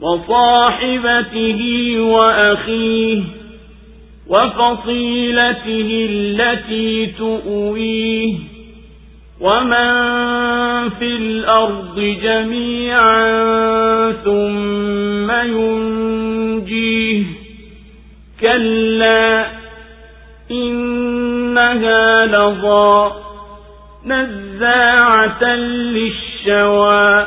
[0.00, 1.60] وصاحبته
[2.00, 3.22] وأخيه
[4.28, 8.34] وفصيلته التي تؤويه
[9.40, 9.90] ومن
[10.90, 13.22] في الأرض جميعا
[14.24, 17.24] ثم ينجيه
[18.40, 19.46] كلا
[20.50, 23.12] إنها لظى
[24.06, 27.26] نزاعة للشوى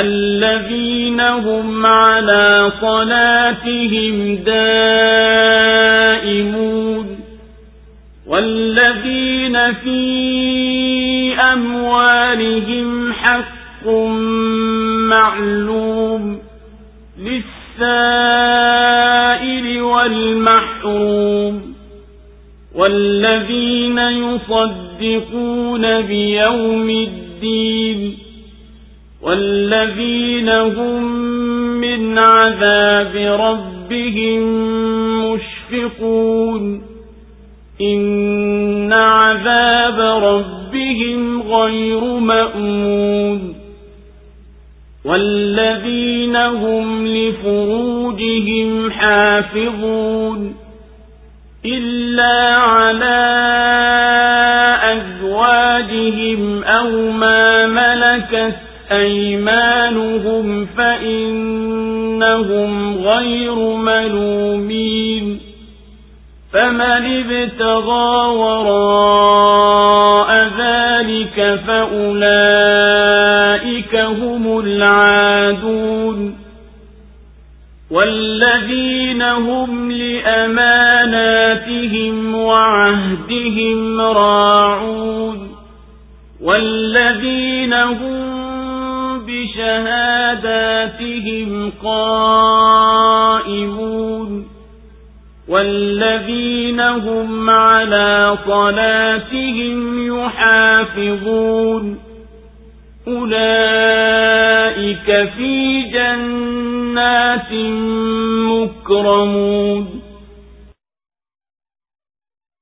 [0.00, 5.54] الذين هم على صلاتهم دائمون
[8.26, 13.86] والذين في أموالهم حق
[15.08, 16.38] معلوم
[17.18, 17.84] للسائل
[19.82, 21.74] والمحروم
[22.74, 28.23] والذين يصدقون بيوم الدين
[29.24, 31.12] والذين هم
[31.80, 34.42] من عذاب ربهم
[35.32, 36.82] مشفقون.
[37.80, 43.54] إن عذاب ربهم غير مأمون.
[45.04, 50.54] والذين هم لفروجهم حافظون.
[51.66, 53.24] إلا على
[54.82, 57.93] أزواجهم أو ما ملكت
[58.92, 62.24] أيمانهم فإنهم
[62.98, 65.40] غير ملومين
[66.52, 69.74] فمن ابتغى وراء
[70.58, 72.74] ذلك فأولئك
[73.96, 76.36] هم العادون
[77.90, 81.34] والذين هم لأماناتهم
[82.34, 85.54] وعهدهم راعون
[86.40, 88.33] والذين هم
[90.34, 91.50] بشهاداتهم
[93.44, 94.46] قائمون
[95.48, 101.98] والذين هم على صلاتهم يحافظون
[103.08, 104.28] أولئك
[105.36, 107.52] في جنات
[108.50, 109.86] مكرمون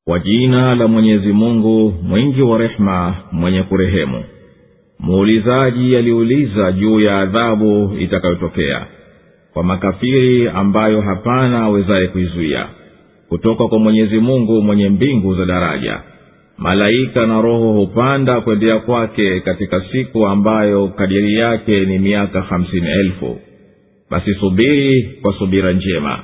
[0.07, 4.23] kwa jina la mwenyezi mungu mwingi wa rehema
[5.03, 8.87] muulizaji aliuliza juu ya adhabu itakayotokea
[9.53, 12.67] kwa makafiri ambayo hapana awezaye kuizuia.
[13.29, 16.01] Kutoka kwa mwenyezi mungu mwenye mbingu za daraja
[16.59, 23.39] malaika na roho hupanda kwendea kwake katika siku ambayo kadiri yake ni miaka hamsini elfu.
[24.11, 26.19] Basi subiri kwa subira njema.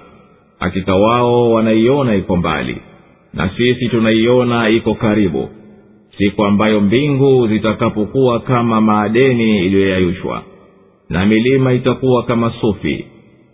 [0.59, 2.77] Hakika wao wanaiona iko mbali
[3.35, 5.49] na sisi tunaiona iko karibu
[6.19, 10.43] siku ambayo mbingu zitakapokuwa kama maadeni iliyoyayushwa
[11.09, 13.05] na milima itakuwa kama sufi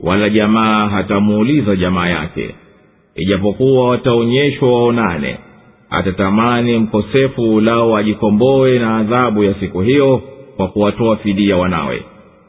[0.00, 2.54] wala jamaa hatamuuliza jamaa yake
[3.16, 5.36] ijapokuwa wataonyeshwa waonane.
[5.90, 10.22] Atatamani mkosefu lao ajikomboe na adhabu ya siku hiyo
[10.56, 12.02] kwa kuwatoa fidia wanawe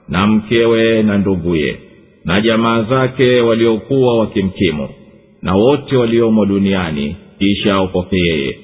[0.09, 1.77] na mkewe na nduguye
[2.25, 4.89] na jamaa zake waliokuwa wakimkimu
[5.41, 8.57] na wote waliomo duniani kisha aokoke yeye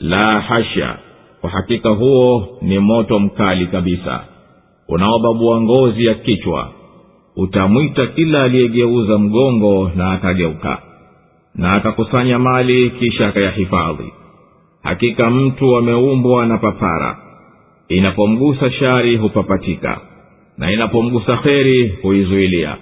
[0.00, 0.98] la hasha.
[1.40, 4.24] Kwa hakika huo ni moto mkali kabisa.
[4.88, 6.68] Unaobabua ngozi ya kichwa.
[7.36, 10.82] Utamwita kila aliyegeuza mgongo na akageuka.
[11.54, 14.12] Na akakusanya mali kisha akayahifadhi.
[14.82, 17.18] Hakika mtu ameumbwa na papara.
[17.88, 20.00] Inapomgusa shari hupapatika.
[20.58, 22.76] Na inapomgusa kheri huizuilia.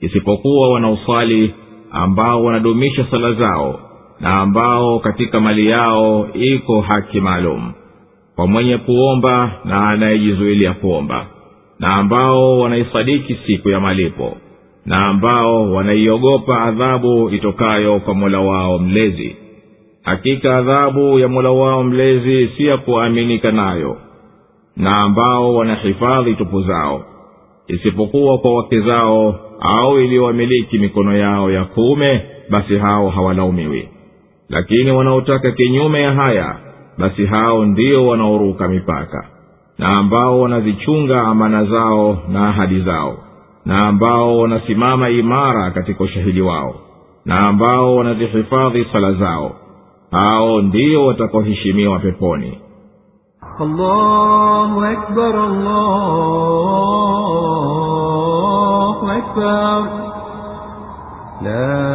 [0.00, 1.54] Isipokuwa wanaosali
[1.90, 3.80] ambao wanadumisha sala zao
[4.22, 7.72] na ambao katika mali yao iko haki maalum
[8.36, 11.26] kwa mwenye kuomba na anayejizuilia kuomba
[11.78, 14.36] na ambao wanaisadiki siku ya malipo
[14.86, 19.36] na ambao wanaiogopa adhabu itokayo kwa mola wao mlezi.
[20.02, 23.96] Hakika adhabu ya mola wao mlezi si ya kuaminika nayo
[24.76, 27.04] na ambao wanahifadhi tupu zao
[27.68, 33.88] isipokuwa kwa wake zao au iliyowamiliki mikono yao ya kuume basi hao hawalaumiwi
[34.52, 36.56] lakini wanaotaka kinyume ya haya
[36.98, 39.26] basi hao ndio wanaoruka mipaka
[39.78, 43.16] na ambao wanazichunga amana zao na ahadi zao
[43.66, 46.74] na ambao wanasimama imara katika ushahidi wao
[47.24, 49.52] na ambao wanazihifadhi sala zao
[50.10, 52.58] hao ndio watakaoheshimiwa peponi
[53.60, 55.36] allahu akbar,
[57.82, 59.82] allahu akbar.
[61.42, 61.91] La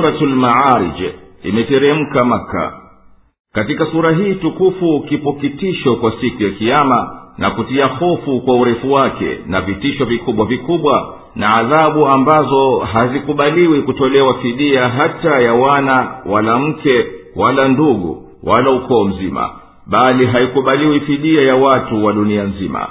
[0.00, 1.00] suratu lmaarij
[1.42, 2.72] imeteremka maka
[3.52, 8.92] katika sura hii tukufu kipo kitisho kwa siku ya kiama na kutia hofu kwa urefu
[8.92, 16.58] wake na vitisho vikubwa vikubwa na adhabu ambazo hazikubaliwi kutolewa fidia hata ya wana wala
[16.58, 17.06] mke
[17.36, 19.50] wala ndugu wala ukoo mzima
[19.86, 22.88] bali haikubaliwi fidia ya watu wa dunia nzima.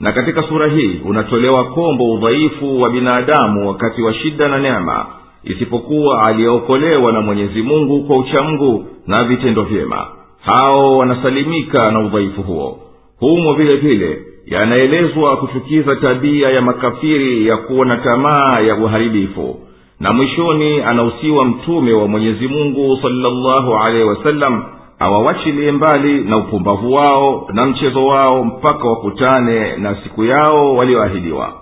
[0.00, 5.06] Na katika sura hii unatolewa kombo udhaifu wa binadamu wakati wa shida na neema
[5.44, 10.06] isipokuwa aliyeokolewa na mwenyezi mungu kwa uchamgu na vitendo vyema.
[10.40, 12.78] Hao wanasalimika na udhaifu huo.
[13.20, 19.56] Humo vile vile yanaelezwa kuchukiza tabia ya makafiri ya kuwa na tamaa ya uharibifu.
[20.00, 24.64] Na mwishoni anahusiwa mtume wa mwenyezi mungu salllahu alehi wasallam
[24.98, 31.52] awawachilie mbali na upumbavu wao na mchezo wao mpaka wakutane na siku yao walioahidiwa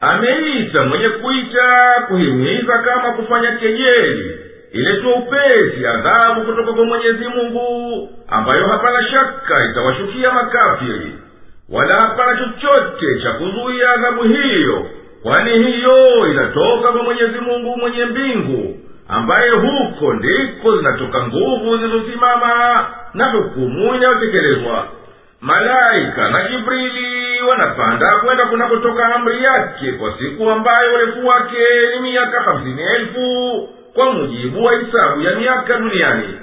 [0.00, 4.36] ameita mwenye kuita kuhimiza kama kufanya kejeli
[4.72, 11.12] iletwa upesi adhabu kutoka kwa mwenyezi mungu ambayo hapana shaka itawashukia makafiri.
[11.68, 14.86] Wala hapana chochote cha kuzuia adhabu hiyo
[15.22, 18.76] kwani hiyo inatoka kwa mwenyezi mungu mwenye mbingu
[19.08, 24.88] ambaye huko ndiko zinatoka nguvu zilizosimama na hukumu inayotekelezwa.
[25.40, 31.56] Malaika na jibrili wanapanda kwenda kunakotoka amri yake kwa siku ambayo urefu wake
[31.94, 36.38] ni miaka hamsini elfu kwa mujibu wa hisabu ya miaka duniani.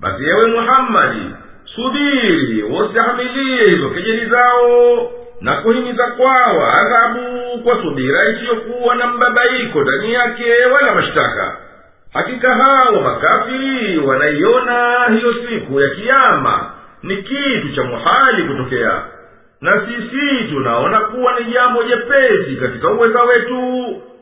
[0.00, 1.30] Basi ewe muhammadi
[1.74, 10.12] subiri wasihamilie hizo kejeli zao na kuhimiza kwao adhabu kwa subira isiyokuwa na mbabaiko ndani
[10.12, 11.56] yake wala mashtaka.
[12.14, 16.70] Hakika hawo makafiri wanaiona hiyo siku ya kiama
[17.02, 19.02] ni kitu cha muhali kutokea
[19.60, 23.62] na sisi tunaona kuwa ni jambo jepesi katika uweza wetu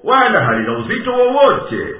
[0.05, 1.97] wala halina uzito wowote.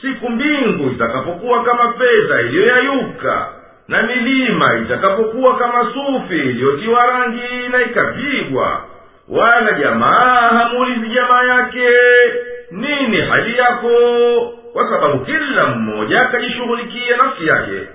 [0.00, 3.48] Siku mbingu itakapokuwa kama fedha iliyoyayuka
[3.88, 8.84] na milima itakapokuwa kama sufi iliyotiwa rangi na ikapigwa
[9.28, 11.88] wala jamaa hamuulizi jamaa yake
[12.70, 13.88] nini hali yako?
[14.72, 17.88] Kwa sababu kila mmoja akajishughulikia nafsi yake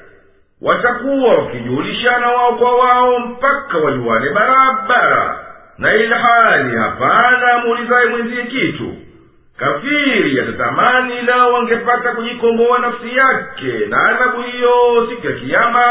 [0.62, 5.40] watakuwa wakijulishana wao kwa wao mpaka wajuane barabara.
[5.78, 8.94] Na ilhali hapana amuulizaye mwenziye kitu.
[9.58, 15.82] Kafiri atatamani lao wangepata kujikomboa nafsi yake na adhabu hiyo siku ya kiama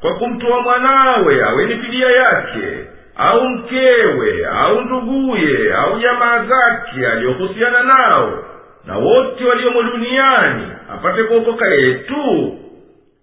[0.00, 2.84] kwa kumtoa mwanawe awe ni fidia yake
[3.16, 8.44] au mkewe au nduguye au jamaa zake aliyohusiana nao
[8.86, 12.58] na wote waliomo duniani apate kuokoka yetu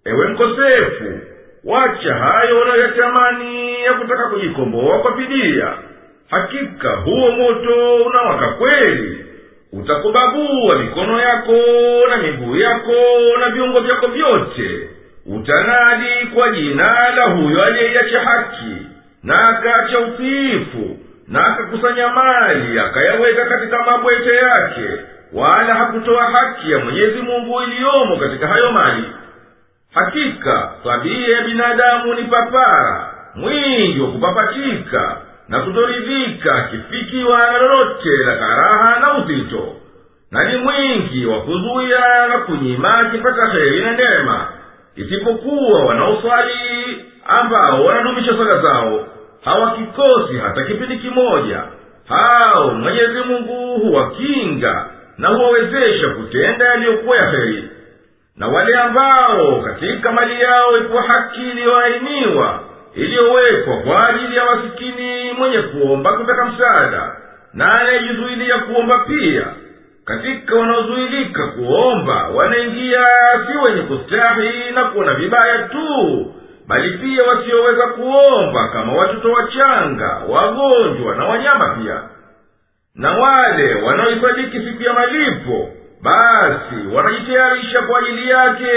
[0.10, 1.20] ewe mkosefu
[1.66, 5.74] wacha hayo unayoyatamani ya kutaka kujikomboa kwa fidia.
[6.30, 9.26] Hakika huo moto unawaka kweli.
[9.74, 11.54] Utakubabua mikono yako
[12.10, 12.94] na miguu yako
[13.40, 14.90] na viungo vyako vyote.
[15.26, 18.76] Utanadi kwa jina la huyo aliyeiacha haki
[19.24, 20.98] na akaacha utiifu
[21.28, 24.90] na akakusanya mali akayaweka katika mabwete yake
[25.34, 29.04] wala hakutoa haki ya mwenyezi mungu iliyomo katika hayo mali
[30.06, 35.18] hakika tabia ya binadamu ni papara mwingi wa kupapatika
[35.50, 39.76] na kutoridhika akifikiwa na lolote la karaha na uzito
[40.32, 44.48] na ni mwingi wa kuzuya na kunyima akipata heri na neema
[44.96, 46.54] isipokuwa wanaoswali
[47.28, 49.08] ambao wanadumisha sala zao
[49.46, 51.64] hawakikosi hata kipindi kimoja.
[52.08, 54.86] Hao mwenyezi mungu huwakinga
[55.18, 57.69] na huwawezesha kutenda yaliyokuwa ya heri
[58.40, 62.60] na wale ambao katika mali yao ipo haki iliyoainiwa
[62.96, 67.16] iliyowekwa kwa ajili ya masikini mwenye kuomba kutaka msaada
[67.54, 69.46] na anayejizuilia kuomba pia
[70.06, 73.04] katika wanaozuilika kuomba wanaingia
[73.48, 76.26] si wenye kustahi na kuona vibaya tu
[76.68, 82.02] bali pia wasioweza kuomba kama watoto wachanga wagonjwa na wanyama pia.
[82.96, 85.70] Na wale wanaoisadiki siku ya malipo
[86.04, 88.72] basi wanajitayarisha kwa ajili yake.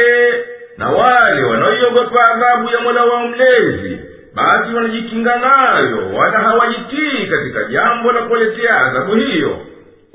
[0.79, 4.01] Na wale wanaoiogopa adhabu ya mola wao mlezi
[4.35, 9.59] basi wanajikinga nayo wala hawajitii katika jambo la kuwaletea adhabu hiyo.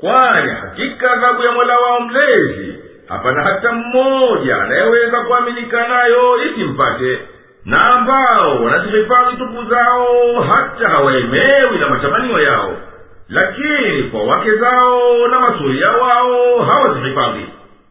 [0.00, 7.18] Kwani hakika adhabu ya mola wao mlezi hapana hata mmoja anayeweza kuaminika nayo isimpate
[7.64, 12.76] na ambao wanazihifadhi tupu zao hata hawaemewi na matamanio yao
[13.28, 17.46] lakini kwa wake zao na masuria wao hawazihifadhi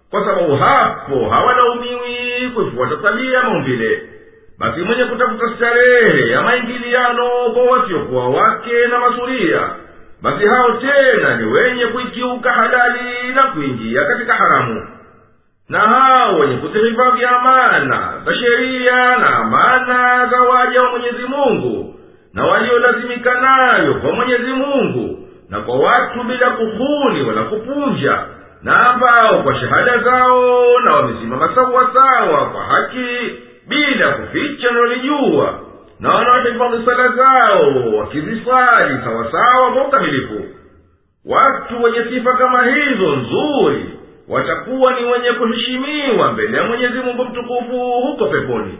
[0.10, 4.02] kwa sababu hapo hawalaumiwi kuifuata tabia maumbile.
[4.60, 9.70] Basi mwenye kutafuta starehe ya maingiliano kwa wasiokuwa wake na masuria
[10.22, 14.88] basi hao tena ni wenye kuikiuka halali na kuingia katika haramu.
[15.70, 21.96] Na hao wenye kuzihifadhi amana za sheria na amana za waja wa mwenyezi mungu
[22.34, 28.20] na waliolazimika nayo kwa mwenyezi mungu na kwa watu bila kufuli wala kupunja
[28.64, 33.32] na ambao kwa shahada zao na wamesimama sawasawa kwa haki
[33.68, 35.60] bila kuficha nalolijua
[36.00, 40.46] na wanaohifadhi sala zao wakizisali sawasawa kwa ukamilifu.
[41.26, 43.86] Watu wenye sifa kama hizo nzuri
[44.30, 48.80] watakuwa ni wenye kuheshimiwa mbele ya mwenyezi mungu mtukufu huko peponi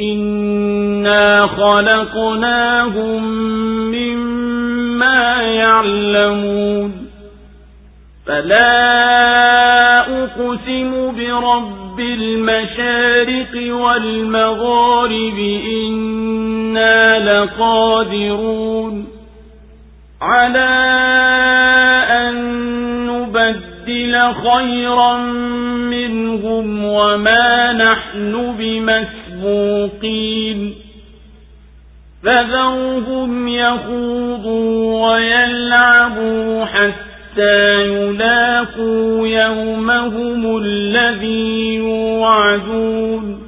[0.00, 3.24] إنا خلقناهم
[3.90, 7.06] مما يعلمون
[8.26, 8.96] فلا
[10.24, 15.38] أقسم برب المشارق والمغارب
[15.86, 19.06] إنا لقادرون
[20.22, 20.68] على
[22.10, 22.36] أن
[23.06, 25.16] نبدل خيرا
[25.90, 28.56] منهم وما نحن
[29.36, 30.74] بمسبوقين
[32.22, 43.46] فذرهم يخوضوا ويلعبوا حتى يلاقوا يومهم الذي يوعدون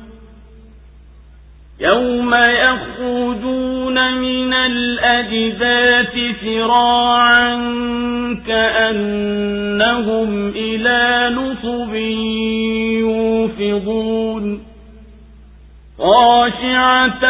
[1.80, 7.54] يوم يخرجون من الأجداث سراعا
[8.46, 11.94] كأنهم إلى نصب
[13.58, 14.67] يوفضون
[15.97, 17.23] خاشعة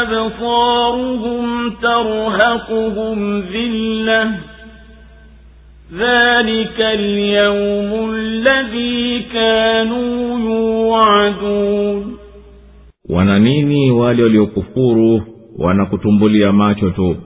[0.00, 4.30] أبصارهم ترهقهم ذلة
[5.94, 12.16] ذلك اليوم الذي كانوا يوعدون
[13.08, 15.22] wana nini wale waliokufuru
[15.58, 17.16] wanakutumbulia macho tu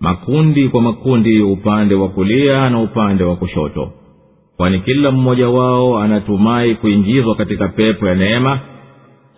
[0.00, 3.92] makundi kwa makundi upande wa kulia na upande wa kushoto
[4.56, 8.60] kwani kila mmoja wao anatumai kuingizwa katika pepo ya neema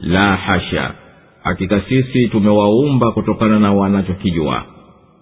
[0.02, 0.94] la hasha.
[1.44, 4.64] Hakika sisi tumewaumba kutokana na wanachokijua.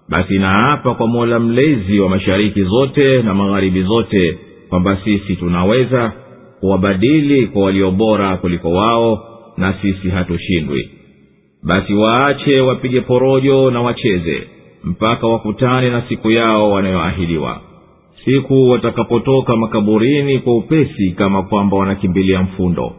[0.10, 4.38] Basi naapa kwa mola mlezi wa mashariki zote na magharibi zote
[4.70, 6.12] kwamba sisi tunaweza
[6.60, 9.26] kuwabadili kwa waliobora kuliko wao
[9.58, 10.90] na sisi hatushindwi.
[11.64, 14.44] Basi waache wapige porojo na wacheze
[14.84, 17.62] mpaka wakutane na siku yao wanayoahidiwa.
[18.26, 22.94] Siku watakapotoka makaburini kwa upesi kama kwamba wanakimbilia mfundo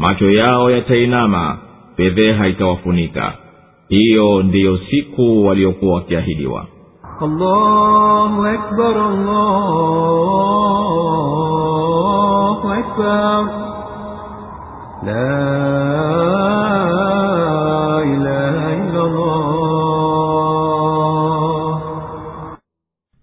[0.00, 1.58] macho yao yatainama
[1.96, 3.32] fedheha itawafunika.
[3.88, 6.66] Hiyo ndiyo siku waliokuwa wakiahidiwa.
[7.20, 9.90] Allahu akbar, allahu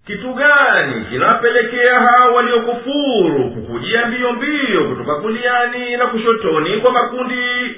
[0.07, 3.56] kitu gani kinapelekea hawa waliokufuru
[3.87, 7.75] kukujia mbio mbio kutoka kuliani na kushotoni kwa makundi.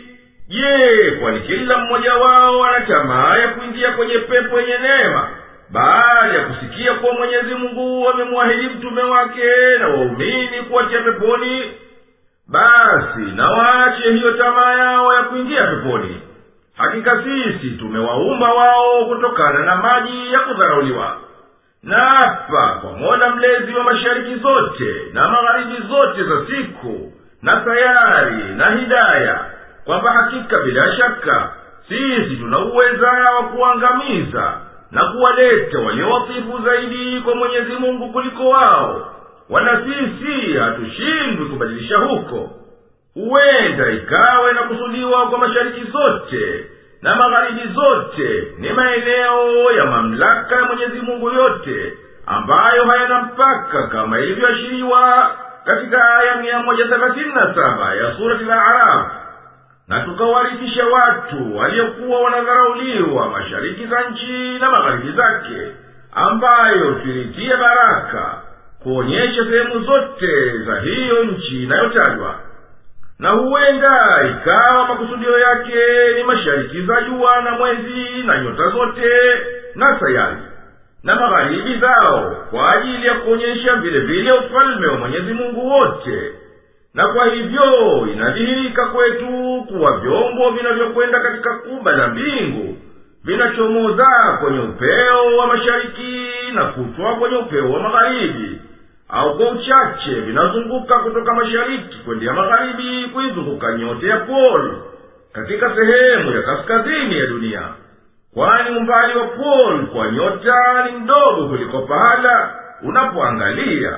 [0.48, 5.28] Je kwani kila mmoja wao ana tamaa ya kuingia kwenye pepo yenye neema
[5.70, 11.72] baada ya kusikia kuwa mwenyezi mungu amemwahidi mtume wake na waumini kuwatia peponi?
[12.48, 16.22] Basi na waache hiyo tamaa yao ya kuingia peponi.
[16.78, 21.18] Hakika sisi tumewaumba wao kutokana na maji ya kudharauliwa.
[21.84, 25.49] Na hapa kwa mola mlezi wa mashariki zote na magharibi
[26.00, 29.46] zote za siku na sayari na hidaya
[29.86, 31.54] kwamba hakika bila shaka
[31.88, 34.54] sisi tuna uweza wa kuangamiza
[34.92, 39.16] na kuwaleta waliowasifu zaidi kwa mwenyezi mungu kuliko wao.
[39.50, 42.50] Wala sisi hatushindwi kubadilisha huko.
[43.14, 46.66] Huenda ikawa inakusudiwa kwa mashariki zote
[47.02, 51.94] na magharibi zote ni maeneo ya mamlaka ya mwenyezi mungu yote
[52.26, 55.32] ambayo hayana mpaka kama ilivyoashiriwa
[55.66, 59.12] katika aya mia moja thelathini na saba ya surati la araf
[59.88, 65.72] na tukawarithisha watu waliokuwa wanadharauliwa mashariki za nchi na magharibi zake
[66.14, 68.42] ambayo tulitia baraka
[68.84, 72.36] kuonyesha sehemu zote za hiyo nchi inayotajwa.
[73.20, 79.10] Na huenda ikawa makusudio yake ni mashariki za jua na mwezi na nyota zote
[79.76, 80.38] na sayari
[81.10, 86.32] na magharibi zao kwa ajili ya kuonyesha vile vile ufalme wa mwenyezi mungu wote.
[86.94, 87.64] Na kwa hivyo
[88.14, 92.78] inadhihirika kwetu kuwa vyombo vinavyokwenda katika kuba la mbingu
[93.24, 98.62] vinachomoza kwenye upeo wa mashariki na kutwa kwenye upeo wa magharibi
[99.10, 104.74] au kwa uchache vinazunguka kutoka mashariki kwendea magharibi kuizunguka nyote ya poli
[105.34, 107.62] katika sehemu ya kaskazini ya dunia
[108.34, 113.98] kwani umbali wa pol kwa nyota ni mdogo kuliko pahala unapoangalia.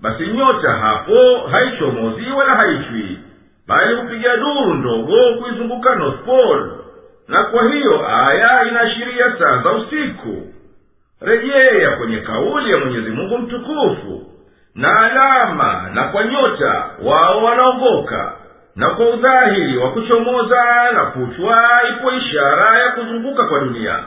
[0.00, 3.18] Basi nyota hapo haichomozi wala haishwi
[3.66, 6.64] bali hupiga duru ndogo kuizunguka north pole.
[7.28, 10.46] Na kwa hiyo aya inaashiria saa za usiku.
[11.20, 14.22] Rejea kwenye kauli ya mwenyezi mungu mtukufu
[14.74, 18.32] na alama na kwa nyota wao wanaongoka
[18.76, 23.98] na kwa udhahiri wa kuchomoza na kutwa ipo ishara ya kuzunguka kwa dunia.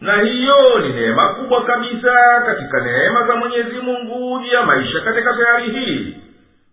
[0.00, 5.70] Na hiyo ni neema kubwa kabisa katika neema za mwenyezi mungu ya maisha katika sayari
[5.70, 6.16] hii.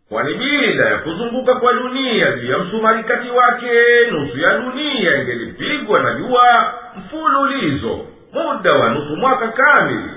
[0.09, 3.71] Kwani bila ya kuzunguka kwa dunia juu msumarikati wake
[4.11, 7.99] nusu ya dunia ingelipigwa na jua mfululizo
[8.33, 10.09] muda wa nusu mwaka kamili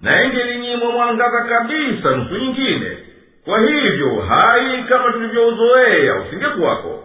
[0.00, 2.98] na ingelinyimwa mwangaza kabisa nusu nyingine
[3.44, 7.04] kwa hivyo hai kama tulivyouzoea usingekuwako.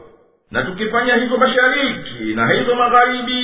[0.52, 3.42] Na tukifanya hizo mashariki na hizo magharibi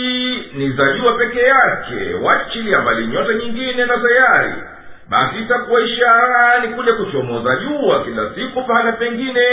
[0.54, 2.14] ni za jua peke yake.
[2.22, 4.54] Wachilia mbali nyota nyingine na sayari.
[5.10, 9.48] Basi itakuwa ishara ni kuchomoza jua kila siku pahala pengine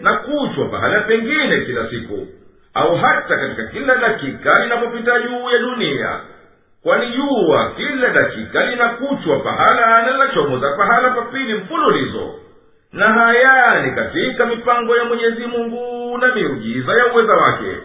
[0.00, 2.26] na kuchwa pahala pengine kila siku.
[2.74, 6.20] Au hata katika kila dakika linapopita juu ya dunia.
[6.82, 12.34] Kwani jua kila dakika linakuchwa pahala na linachomoza pahala papili mfululizo
[12.92, 17.76] na haya ni katika mipango ya mwenyezi mungu na miujiza ya uweza wake.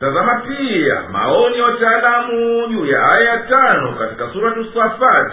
[0.00, 5.32] Tazama pia maoni ya wataalamu juu ya aya ya tano katika suratu safat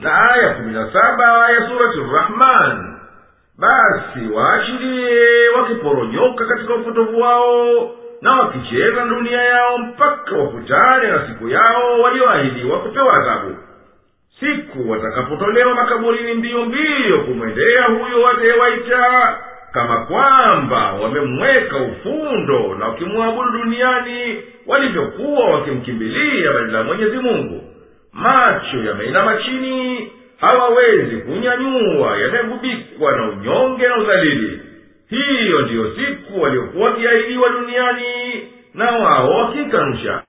[0.00, 2.96] na aya kumi na saba ya surati rahman.
[3.58, 7.90] Basi waashirie wakiporonyoka katika upotovu wao
[8.22, 13.56] na wakicheza dunia yao mpaka wakutane na siku yao walioahidiwa kupewa adhabu
[14.40, 19.36] siku watakapotolewa makaburini mbio mbio kumwendea huyo watewaita
[19.72, 27.62] kama kwamba wamemweka ufundo na wakimwabudu duniani walivyokuwa wakimkimbilia badala ya mwenyezi mungu.
[28.12, 34.60] Macho yameinama chini hawawezi kunyanyua yanayogubikwa na unyonge na udhalili.
[35.10, 38.04] Hiyo ndiyo siku waliokuwa wakiahidiwa duniani
[38.74, 40.22] na wao wakikanusha